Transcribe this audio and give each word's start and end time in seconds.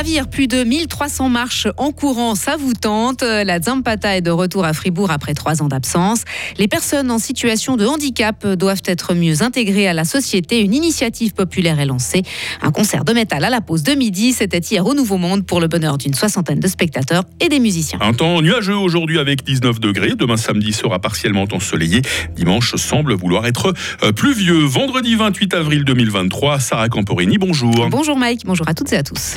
Gravir 0.00 0.28
plus 0.28 0.46
de 0.46 0.64
1300 0.64 1.28
marches 1.28 1.68
en 1.76 1.92
courant, 1.92 2.34
ça 2.34 2.56
vous 2.56 2.72
tente. 2.72 3.20
La 3.20 3.60
Zampata 3.60 4.16
est 4.16 4.22
de 4.22 4.30
retour 4.30 4.64
à 4.64 4.72
Fribourg 4.72 5.10
après 5.10 5.34
trois 5.34 5.62
ans 5.62 5.68
d'absence. 5.68 6.22
Les 6.56 6.68
personnes 6.68 7.10
en 7.10 7.18
situation 7.18 7.76
de 7.76 7.84
handicap 7.84 8.46
doivent 8.46 8.80
être 8.86 9.12
mieux 9.12 9.42
intégrées 9.42 9.88
à 9.88 9.92
la 9.92 10.04
société. 10.04 10.62
Une 10.62 10.72
initiative 10.72 11.34
populaire 11.34 11.78
est 11.80 11.84
lancée. 11.84 12.22
Un 12.62 12.70
concert 12.70 13.04
de 13.04 13.12
métal 13.12 13.44
à 13.44 13.50
la 13.50 13.60
pause 13.60 13.82
de 13.82 13.92
midi, 13.92 14.32
c'était 14.32 14.60
hier 14.60 14.86
au 14.86 14.94
Nouveau 14.94 15.18
Monde 15.18 15.44
pour 15.44 15.60
le 15.60 15.68
bonheur 15.68 15.98
d'une 15.98 16.14
soixantaine 16.14 16.60
de 16.60 16.68
spectateurs 16.68 17.24
et 17.38 17.50
des 17.50 17.60
musiciens. 17.60 17.98
Un 18.00 18.14
temps 18.14 18.40
nuageux 18.40 18.78
aujourd'hui 18.78 19.18
avec 19.18 19.44
19 19.44 19.80
degrés. 19.80 20.14
Demain 20.16 20.38
samedi 20.38 20.72
sera 20.72 20.98
partiellement 20.98 21.44
ensoleillé. 21.52 22.00
Dimanche 22.36 22.74
semble 22.76 23.12
vouloir 23.12 23.44
être 23.44 23.74
euh, 24.02 24.12
pluvieux. 24.12 24.64
Vendredi 24.64 25.14
28 25.14 25.52
avril 25.52 25.84
2023, 25.84 26.58
Sarah 26.58 26.88
Camporini, 26.88 27.36
bonjour. 27.36 27.90
Bonjour 27.90 28.16
Mike, 28.16 28.46
bonjour 28.46 28.66
à 28.66 28.72
toutes 28.72 28.94
et 28.94 28.96
à 28.96 29.02
tous. 29.02 29.36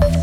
Thank 0.00 0.16
you. 0.16 0.21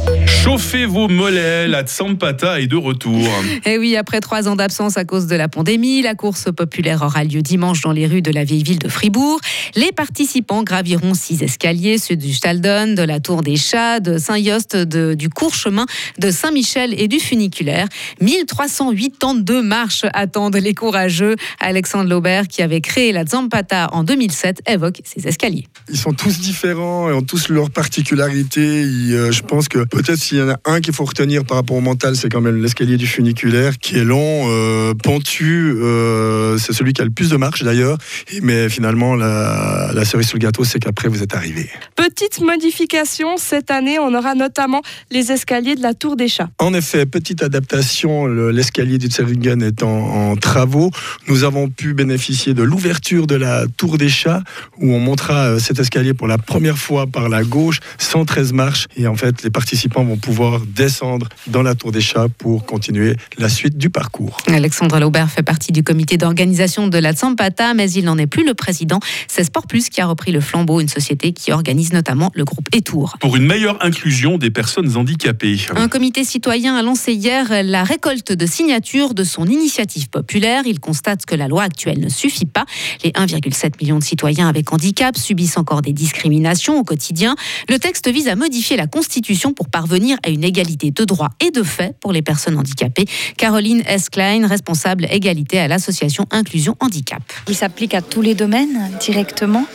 Chauffez 0.49 0.87
vos 0.87 1.07
mollets, 1.07 1.67
la 1.67 1.83
Tsampata 1.83 2.59
est 2.59 2.65
de 2.65 2.75
retour. 2.75 3.21
Et 3.67 3.73
eh 3.73 3.77
oui, 3.77 3.95
après 3.95 4.19
trois 4.19 4.47
ans 4.47 4.55
d'absence 4.55 4.97
à 4.97 5.05
cause 5.05 5.27
de 5.27 5.35
la 5.35 5.47
pandémie, 5.47 6.01
la 6.01 6.15
course 6.15 6.45
populaire 6.51 7.03
aura 7.03 7.23
lieu 7.23 7.43
dimanche 7.43 7.81
dans 7.81 7.91
les 7.91 8.07
rues 8.07 8.23
de 8.23 8.31
la 8.31 8.43
vieille 8.45 8.63
ville 8.63 8.79
de 8.79 8.89
Fribourg. 8.89 9.39
Les 9.75 9.91
participants 9.91 10.63
graviront 10.63 11.13
six 11.13 11.43
escaliers, 11.43 11.99
ceux 11.99 12.15
du 12.15 12.33
Staldon, 12.33 12.95
de 12.95 13.03
la 13.03 13.19
Tour 13.19 13.43
des 13.43 13.57
Chats, 13.57 13.99
de 13.99 14.17
Saint-Yost, 14.17 14.75
du 14.75 15.29
court 15.29 15.53
chemin 15.53 15.85
de 16.17 16.31
Saint-Michel 16.31 16.99
et 16.99 17.07
du 17.07 17.19
funiculaire. 17.19 17.87
1382 18.19 19.61
marches 19.61 20.05
attendent 20.13 20.55
les 20.55 20.73
courageux. 20.73 21.35
Alexandre 21.59 22.09
Laubert, 22.09 22.47
qui 22.47 22.63
avait 22.63 22.81
créé 22.81 23.11
la 23.11 23.23
Zampata 23.23 23.89
en 23.91 24.03
2007, 24.03 24.63
évoque 24.67 25.01
ces 25.03 25.27
escaliers. 25.27 25.67
Ils 25.91 25.97
sont 25.97 26.13
tous 26.13 26.39
différents 26.39 27.07
et 27.07 27.13
ont 27.13 27.21
tous 27.21 27.49
leurs 27.49 27.69
particularités. 27.69 28.83
Euh, 28.83 29.31
je 29.31 29.43
pense 29.43 29.69
que 29.69 29.83
peut-être 29.85 30.17
s'il 30.17 30.38
y 30.39 30.43
en 30.43 30.49
a 30.49 30.59
un 30.65 30.81
qu'il 30.81 30.93
faut 30.93 31.05
retenir 31.05 31.43
par 31.45 31.57
rapport 31.57 31.77
au 31.77 31.81
mental, 31.81 32.15
c'est 32.15 32.29
quand 32.29 32.41
même 32.41 32.61
l'escalier 32.61 32.97
du 32.97 33.07
funiculaire 33.07 33.77
qui 33.77 33.97
est 33.97 34.03
long, 34.03 34.45
euh, 34.47 34.93
pentu. 34.93 35.73
Euh, 35.81 36.57
c'est 36.57 36.73
celui 36.73 36.93
qui 36.93 37.01
a 37.01 37.05
le 37.05 37.11
plus 37.11 37.29
de 37.29 37.37
marches 37.37 37.63
d'ailleurs. 37.63 37.97
Mais 38.41 38.69
finalement, 38.69 39.15
la, 39.15 39.91
la 39.93 40.05
cerise 40.05 40.27
sur 40.27 40.37
le 40.37 40.43
gâteau, 40.43 40.63
c'est 40.63 40.79
qu'après, 40.79 41.07
vous 41.07 41.23
êtes 41.23 41.35
arrivé. 41.35 41.69
Petite 41.95 42.41
modification, 42.41 43.37
cette 43.37 43.71
année, 43.71 43.99
on 43.99 44.13
aura 44.13 44.35
notamment 44.35 44.81
les 45.11 45.31
escaliers 45.31 45.75
de 45.75 45.81
la 45.81 45.93
Tour 45.93 46.15
des 46.15 46.27
Chats. 46.27 46.49
En 46.59 46.73
effet, 46.73 47.05
petite 47.05 47.43
adaptation, 47.43 48.27
l'escalier 48.27 48.97
du 48.97 49.07
Tseringen 49.07 49.61
est 49.61 49.83
en, 49.83 50.35
travaux. 50.35 50.91
Nous 51.27 51.43
avons 51.43 51.69
pu 51.69 51.93
bénéficier 51.93 52.53
de 52.53 52.63
l'ouverture 52.63 53.27
de 53.27 53.35
la 53.35 53.65
Tour 53.77 53.97
des 53.97 54.09
Chats, 54.09 54.41
où 54.77 54.93
on 54.93 54.99
montrera 54.99 55.59
cet 55.59 55.79
escalier 55.79 56.13
pour 56.13 56.27
la 56.27 56.37
première 56.37 56.77
fois 56.77 57.07
par 57.07 57.29
la 57.29 57.43
gauche, 57.43 57.79
113 57.97 58.53
marches. 58.53 58.87
Et 58.95 59.07
en 59.07 59.15
fait, 59.15 59.43
les 59.43 59.49
participants 59.49 60.03
vont 60.03 60.17
pouvoir 60.17 60.28
descendre 60.67 61.27
dans 61.47 61.61
la 61.61 61.75
Tour 61.75 61.91
des 61.91 62.01
Chats 62.01 62.27
pour 62.37 62.65
continuer 62.65 63.15
la 63.37 63.49
suite 63.49 63.77
du 63.77 63.89
parcours. 63.89 64.37
Alexandre 64.47 64.99
Laubert 64.99 65.29
fait 65.29 65.43
partie 65.43 65.71
du 65.71 65.83
comité 65.83 66.17
d'organisation 66.17 66.87
de 66.87 66.97
la 66.97 67.13
Tsampata, 67.13 67.73
mais 67.73 67.91
il 67.91 68.05
n'en 68.05 68.17
est 68.17 68.27
plus 68.27 68.45
le 68.45 68.53
président. 68.53 68.99
C'est 69.27 69.43
Sport 69.43 69.67
Plus 69.67 69.89
qui 69.89 70.01
a 70.01 70.05
repris 70.05 70.31
le 70.31 70.39
flambeau, 70.39 70.81
une 70.81 70.87
société 70.87 71.33
qui 71.33 71.51
organise 71.51 71.93
notamment 71.93 72.31
le 72.35 72.45
groupe 72.45 72.67
Etour. 72.73 73.17
Pour 73.19 73.35
une 73.35 73.45
meilleure 73.45 73.83
inclusion 73.83 74.37
des 74.37 74.51
personnes 74.51 74.95
handicapées. 74.95 75.57
Un 75.75 75.87
comité 75.87 76.23
citoyen 76.23 76.75
a 76.75 76.81
lancé 76.81 77.13
hier 77.13 77.63
la 77.63 77.83
récolte 77.83 78.31
de 78.31 78.45
signatures 78.45 79.13
de 79.13 79.23
son 79.23 79.45
initiative 79.45 80.09
populaire. 80.09 80.63
Il 80.65 80.79
constate 80.79 81.25
que 81.25 81.35
la 81.35 81.47
loi 81.47 81.63
actuelle 81.63 81.99
ne 81.99 82.09
suffit 82.09 82.45
pas. 82.45 82.65
Les 83.03 83.11
1,7 83.11 83.81
million 83.81 83.99
de 83.99 84.03
citoyens 84.03 84.47
avec 84.47 84.71
handicap 84.71 85.17
subissent 85.17 85.57
encore 85.57 85.81
des 85.81 85.93
discriminations 85.93 86.79
au 86.79 86.83
quotidien. 86.83 87.35
Le 87.67 87.79
texte 87.79 88.07
vise 88.09 88.27
à 88.27 88.35
modifier 88.35 88.77
la 88.77 88.87
Constitution 88.87 89.53
pour 89.53 89.69
parvenir 89.69 90.18
à 90.23 90.29
une 90.29 90.43
égalité 90.43 90.91
de 90.91 91.03
droits 91.05 91.29
et 91.45 91.51
de 91.51 91.63
fait 91.63 91.95
pour 91.99 92.11
les 92.11 92.21
personnes 92.21 92.57
handicapées. 92.57 93.05
Caroline 93.37 93.83
S. 93.85 94.09
Klein, 94.09 94.47
responsable 94.47 95.07
égalité 95.11 95.59
à 95.59 95.67
l'association 95.67 96.25
Inclusion 96.31 96.75
Handicap. 96.79 97.21
Il 97.47 97.55
s'applique 97.55 97.93
à 97.93 98.01
tous 98.01 98.21
les 98.21 98.35
domaines 98.35 98.91
directement 98.99 99.65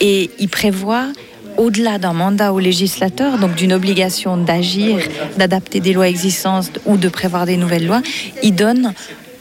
et 0.00 0.30
il 0.38 0.48
prévoit 0.48 1.06
au-delà 1.56 1.98
d'un 1.98 2.12
mandat 2.12 2.52
au 2.52 2.60
législateur, 2.60 3.38
donc 3.38 3.54
d'une 3.56 3.72
obligation 3.72 4.36
d'agir, 4.36 5.00
d'adapter 5.36 5.80
des 5.80 5.92
lois 5.92 6.08
existantes 6.08 6.78
ou 6.86 6.96
de 6.96 7.08
prévoir 7.08 7.46
des 7.46 7.56
nouvelles 7.56 7.86
lois, 7.86 8.00
il 8.42 8.54
donne 8.54 8.94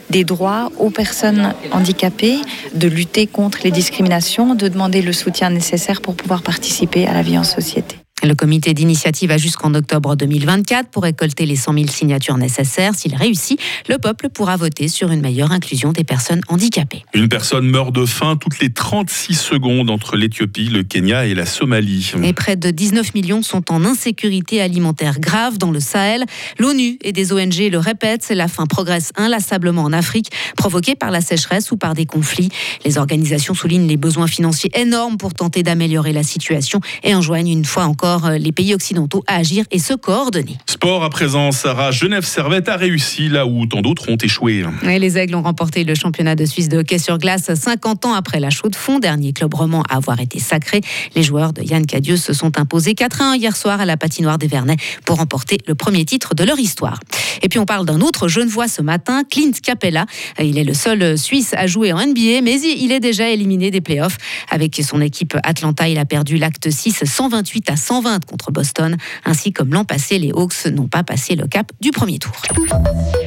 des 0.10 0.24
droits 0.24 0.72
aux 0.80 0.90
personnes 0.90 1.54
handicapées, 1.72 2.38
de 2.74 2.88
lutter 2.88 3.28
contre 3.28 3.60
les 3.64 3.72
discriminations, 3.72 4.56
de 4.56 4.68
demander 4.68 5.02
le 5.02 5.14
soutien 5.14 5.50
nécessaire 5.50 6.02
pour 6.02 6.16
pouvoir 6.16 6.42
participer 6.42 7.06
à 7.08 7.14
la 7.14 7.22
vie 7.22 7.38
en 7.38 7.44
société. 7.44 7.98
Le 8.28 8.36
comité 8.36 8.74
d'initiative 8.74 9.32
a 9.32 9.38
jusqu'en 9.38 9.74
octobre 9.74 10.18
2024 10.18 10.90
pour 10.90 11.04
récolter 11.04 11.46
les 11.46 11.56
100 11.56 11.74
000 11.76 11.88
signatures 11.88 12.38
nécessaires. 12.38 12.94
S'il 12.94 13.16
réussit, 13.16 13.58
le 13.88 14.00
peuple 14.00 14.28
pourra 14.28 14.58
voter 14.58 14.90
sur 14.90 15.12
une 15.12 15.22
meilleure 15.22 15.54
inclusion 15.54 15.94
des 15.94 16.04
personnes 16.04 16.42
handicapées. 16.50 17.06
Une 17.14 17.30
personne 17.30 17.66
meurt 17.70 17.94
de 17.94 18.06
faim 18.06 18.36
toutes 18.36 18.60
les 18.60 18.70
36 18.70 19.34
secondes 19.34 19.90
entre 19.90 20.18
l'Éthiopie, 20.18 20.68
le 20.68 20.84
Kenya 20.84 21.26
et 21.26 21.36
la 21.36 21.46
Somalie. 21.46 22.12
Et 22.22 22.34
près 22.34 22.58
de 22.58 22.70
19 22.70 23.14
millions 23.14 23.42
sont 23.44 23.72
en 23.72 23.86
insécurité 23.86 24.60
alimentaire 24.62 25.22
grave 25.22 25.58
dans 25.58 25.72
le 25.72 25.80
Sahel. 25.80 26.26
L'ONU 26.60 27.00
et 27.06 27.14
des 27.14 27.32
ONG 27.32 27.70
le 27.72 27.78
répètent, 27.78 28.28
la 28.30 28.50
faim 28.50 28.66
progresse 28.66 29.14
inlassablement 29.16 29.84
en 29.84 29.94
Afrique, 29.94 30.32
provoquée 30.58 30.96
par 30.96 31.12
la 31.12 31.22
sécheresse 31.22 31.72
ou 31.72 31.78
par 31.78 31.94
des 31.94 32.06
conflits. 32.06 32.50
Les 32.84 32.98
organisations 32.98 33.54
soulignent 33.54 33.88
les 33.88 33.96
besoins 33.96 34.28
financiers 34.28 34.72
énormes 34.78 35.16
pour 35.16 35.34
tenter 35.34 35.64
d'améliorer 35.64 36.12
la 36.12 36.24
situation 36.24 36.82
et 37.06 37.16
enjoignent 37.16 37.54
une 37.54 37.64
fois 37.64 37.86
encore 37.86 38.17
euh, 38.26 38.38
les 38.38 38.52
pays 38.52 38.74
occidentaux 38.74 39.24
à 39.28 39.38
agir 39.38 39.66
et 39.72 39.80
se 39.80 39.94
coordonner. 39.94 40.58
Sport 40.66 41.04
à 41.04 41.10
présent, 41.10 41.52
Sarah. 41.52 41.92
Genève 41.92 42.26
Servette 42.26 42.70
a 42.70 42.78
réussi 42.78 43.30
là 43.30 43.46
où 43.46 43.66
tant 43.66 43.82
d'autres 43.82 44.10
ont 44.10 44.18
échoué. 44.18 44.64
les 44.84 45.18
Aigles 45.18 45.36
ont 45.36 45.44
remporté 45.44 45.84
le 45.84 45.96
championnat 45.96 46.36
de 46.36 46.46
Suisse 46.46 46.70
de 46.70 46.78
hockey 46.78 46.98
sur 46.98 47.18
glace 47.18 47.54
50 47.54 48.06
ans 48.06 48.14
après 48.14 48.40
la 48.40 48.50
chaude 48.50 48.76
fond, 48.76 49.00
dernier 49.00 49.34
club 49.34 49.54
roman 49.54 49.84
à 49.90 49.98
avoir 49.98 50.20
été 50.20 50.40
sacré. 50.40 50.82
Les 51.16 51.24
joueurs 51.24 51.54
de 51.54 51.62
Yann 51.62 51.86
Cadieux 51.86 52.18
se 52.18 52.34
sont 52.34 52.60
imposés 52.60 52.94
4-1 52.94 53.38
hier 53.38 53.56
soir 53.56 53.80
à 53.80 53.86
la 53.86 53.98
patinoire 53.98 54.38
des 54.38 54.48
Vernets 54.48 54.78
pour 55.06 55.18
remporter 55.18 55.58
le 55.68 55.76
premier 55.76 56.06
titre 56.06 56.36
de 56.36 56.44
leur 56.44 56.60
histoire. 56.60 57.00
Et 57.42 57.50
puis 57.50 57.60
on 57.60 57.66
parle 57.66 57.86
d'un 57.86 58.02
autre 58.02 58.28
jeune 58.28 58.48
voix 58.48 58.68
ce 58.68 58.82
matin, 58.82 59.24
Clint 59.30 59.52
Capella. 59.62 60.06
Il 60.40 60.58
est 60.58 60.64
le 60.64 60.74
seul 60.74 61.18
Suisse 61.18 61.54
à 61.54 61.68
jouer 61.68 61.94
en 61.94 62.00
NBA, 62.00 62.42
mais 62.44 62.60
il 62.62 62.92
est 62.92 63.00
déjà 63.00 63.30
éliminé 63.30 63.72
des 63.72 63.82
playoffs. 63.82 64.18
Avec 64.50 64.80
son 64.84 65.02
équipe 65.02 65.38
Atlanta, 65.44 65.88
il 65.88 65.98
a 65.98 66.06
perdu 66.06 66.38
l'acte 66.38 66.70
6 66.70 67.04
128 67.06 67.70
à 67.70 67.76
120 67.76 68.07
contre 68.26 68.52
Boston. 68.52 68.98
Ainsi 69.26 69.52
comme 69.52 69.74
l'an 69.74 69.86
passé, 69.86 70.18
les 70.20 70.32
Hawks 70.32 70.66
n'ont 70.72 70.88
pas 70.88 71.04
passé 71.04 71.36
le 71.36 71.48
cap 71.48 71.72
du 71.82 71.92
premier 71.92 72.20
tour. 72.20 72.34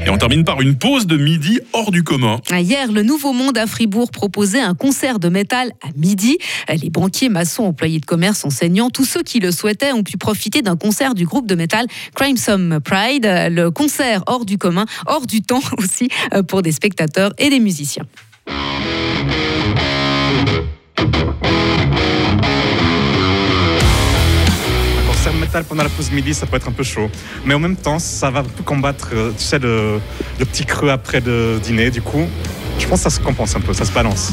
Et 0.05 0.11
on 0.11 0.19
termine 0.19 0.45
par 0.45 0.61
une 0.61 0.77
pause 0.77 1.07
de 1.07 1.17
midi 1.17 1.61
hors 1.73 1.91
du 1.91 2.03
commun. 2.03 2.41
Hier, 2.51 2.91
le 2.91 3.03
Nouveau 3.03 3.33
Monde 3.33 3.59
à 3.59 3.67
Fribourg 3.67 4.11
proposait 4.11 4.61
un 4.61 4.75
concert 4.75 5.19
de 5.19 5.29
métal 5.29 5.73
à 5.83 5.89
midi. 5.97 6.39
Les 6.69 6.91
banquiers, 6.91 7.29
maçons, 7.29 7.65
employés 7.65 8.01
de 8.01 8.07
commerce, 8.07 8.45
enseignants, 8.45 8.91
tous 8.91 9.05
ceux 9.05 9.23
qui 9.23 9.41
le 9.41 9.53
souhaitaient 9.53 9.93
ont 9.93 10.03
pu 10.03 10.17
profiter 10.17 10.63
d'un 10.63 10.77
concert 10.77 11.15
du 11.15 11.27
groupe 11.27 11.47
de 11.47 11.55
métal 11.55 11.87
Crimson 12.15 12.81
Pride. 12.85 13.27
Le 13.51 13.71
concert 13.71 14.23
hors 14.27 14.45
du 14.45 14.59
commun, 14.59 14.87
hors 15.07 15.27
du 15.27 15.43
temps 15.43 15.63
aussi 15.79 16.09
euh, 16.35 16.43
pour 16.43 16.63
des 16.63 16.73
spectateurs 16.73 17.33
et 17.39 17.51
des 17.51 17.61
musiciens. 17.61 18.05
Métal 25.51 25.65
pendant 25.65 25.83
la 25.83 25.89
pause 25.89 26.13
midi, 26.13 26.33
ça 26.33 26.47
peut 26.47 26.57
être 26.57 26.69
un 26.69 26.73
peu 26.73 26.85
chaud. 26.85 27.11
Mais 27.45 27.55
en 27.55 27.59
même 27.59 27.75
temps, 27.75 27.99
ça 27.99 28.31
va 28.31 28.45
combattre, 28.65 29.09
euh, 29.15 29.33
tu 29.37 29.43
sais, 29.43 29.59
le, 29.59 30.01
le 30.39 30.45
petit 30.45 30.65
creux 30.65 30.91
après 30.91 31.21
de 31.21 31.59
dîner. 31.61 31.91
Du 31.91 32.03
coup, 32.03 32.25
je 32.79 32.87
pense 32.87 33.03
que 33.03 33.11
ça 33.11 33.17
se 33.17 33.19
compense 33.19 33.57
un 33.57 33.61
peu, 33.61 33.75
ça 33.75 33.85
se 33.85 33.91
balance. 33.91 34.33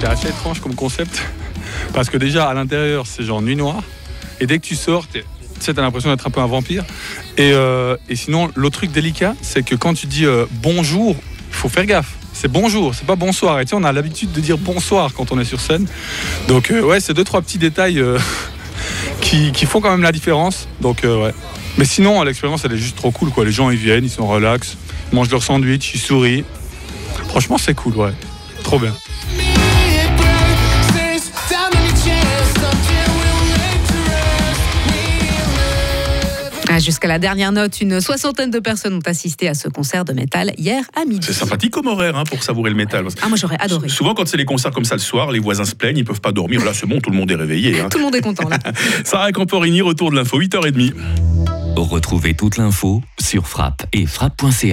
C'est 0.00 0.06
assez 0.06 0.28
étrange 0.28 0.60
comme 0.60 0.74
concept. 0.74 1.22
Parce 1.92 2.10
que 2.10 2.16
déjà, 2.16 2.48
à 2.48 2.54
l'intérieur, 2.54 3.06
c'est 3.06 3.22
genre 3.22 3.42
nuit 3.42 3.54
noire. 3.54 3.84
Et 4.40 4.46
dès 4.48 4.58
que 4.58 4.66
tu 4.66 4.74
sors, 4.74 5.06
tu 5.08 5.70
as 5.70 5.80
l'impression 5.80 6.10
d'être 6.10 6.26
un 6.26 6.30
peu 6.30 6.40
un 6.40 6.48
vampire. 6.48 6.84
Euh, 7.38 7.96
et, 8.08 8.16
sinon, 8.16 8.50
l'autre 8.56 8.78
truc 8.78 8.90
délicat, 8.90 9.36
c'est 9.40 9.64
que 9.64 9.76
quand 9.76 9.94
tu 9.94 10.08
dis 10.08 10.26
euh, 10.26 10.46
bonjour, 10.50 11.14
il 11.48 11.54
faut 11.54 11.68
faire 11.68 11.86
gaffe. 11.86 12.16
C'est 12.34 12.48
bonjour, 12.48 12.94
c'est 12.94 13.06
pas 13.06 13.16
bonsoir. 13.16 13.60
Et 13.60 13.64
tu 13.64 13.70
sais, 13.70 13.76
on 13.76 13.84
a 13.84 13.92
l'habitude 13.92 14.32
de 14.32 14.40
dire 14.40 14.58
bonsoir 14.58 15.14
quand 15.14 15.32
on 15.32 15.38
est 15.38 15.44
sur 15.44 15.60
scène. 15.60 15.86
Donc, 16.48 16.70
euh, 16.70 16.82
ouais, 16.82 17.00
c'est 17.00 17.14
deux, 17.14 17.24
trois 17.24 17.40
petits 17.40 17.58
détails 17.58 18.04
qui, 19.20 19.66
font 19.66 19.80
quand 19.80 19.90
même 19.90 20.02
la 20.02 20.12
différence. 20.12 20.68
Donc, 20.80 21.04
ouais. 21.04 21.32
Mais 21.78 21.84
sinon, 21.84 22.22
l'expérience, 22.22 22.64
elle 22.64 22.72
est 22.72 22.78
juste 22.78 22.96
trop 22.96 23.10
cool. 23.10 23.30
Quoi. 23.30 23.44
Les 23.44 23.52
gens, 23.52 23.70
ils 23.70 23.78
viennent, 23.78 24.04
ils 24.04 24.10
sont 24.10 24.26
relax, 24.26 24.76
ils 25.12 25.16
mangent 25.16 25.30
leur 25.30 25.42
sandwich, 25.42 25.94
ils 25.94 26.00
sourient. 26.00 26.44
Franchement, 27.28 27.56
c'est 27.56 27.74
cool, 27.74 27.96
ouais. 27.96 28.12
Trop 28.62 28.78
bien. 28.78 28.94
Ah, 36.76 36.80
Jusqu'à 36.80 37.06
la 37.06 37.20
dernière 37.20 37.52
note, 37.52 37.80
une 37.80 38.00
soixantaine 38.00 38.50
de 38.50 38.58
personnes 38.58 38.94
ont 38.94 39.06
assisté 39.08 39.48
à 39.48 39.54
ce 39.54 39.68
concert 39.68 40.04
de 40.04 40.12
métal 40.12 40.52
hier 40.58 40.82
à 41.00 41.04
midi. 41.04 41.24
C'est 41.24 41.32
sympathique 41.32 41.70
comme 41.70 41.86
horaire 41.86 42.16
hein, 42.16 42.24
pour 42.24 42.42
savourer 42.42 42.70
le 42.70 42.74
métal. 42.76 43.06
Ah, 43.22 43.28
moi 43.28 43.36
j'aurais 43.36 43.56
adoré. 43.60 43.88
Souvent, 43.88 44.12
quand 44.14 44.26
c'est 44.26 44.36
les 44.36 44.44
concerts 44.44 44.72
comme 44.72 44.84
ça 44.84 44.96
le 44.96 45.00
soir, 45.00 45.30
les 45.30 45.38
voisins 45.38 45.64
se 45.64 45.76
plaignent, 45.76 45.98
ils 45.98 46.04
peuvent 46.04 46.20
pas 46.20 46.32
dormir. 46.32 46.64
Là, 46.64 46.72
c'est 46.74 46.86
bon, 46.86 46.98
tout 47.00 47.10
le 47.10 47.16
monde 47.16 47.30
est 47.30 47.36
réveillé. 47.36 47.80
hein. 47.80 47.88
Tout 47.90 47.98
le 47.98 48.04
monde 48.04 48.16
est 48.16 48.22
content 48.22 48.48
là. 48.48 48.58
Sarah 49.04 49.30
Camporini, 49.30 49.82
retour 49.82 50.10
de 50.10 50.16
l'info, 50.16 50.40
8h30. 50.40 50.94
Retrouvez 51.76 52.34
toute 52.34 52.56
l'info 52.56 53.02
sur 53.20 53.46
frappe 53.46 53.86
et 53.92 54.06
frappe.ch. 54.06 54.72